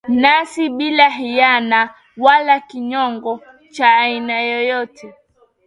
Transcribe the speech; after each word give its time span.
nasi 0.07 0.69
bila 0.69 1.09
hiyana 1.09 1.95
wala 2.17 2.59
kinyongo 2.59 3.39
cha 3.71 3.95
aina 3.97 4.41
yoyote 4.41 5.13